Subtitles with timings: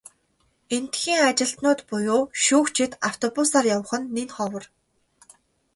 [0.75, 4.65] Эндэхийн ажилтнууд буюу шүүгчид автобусаар явах нь нэн ховор.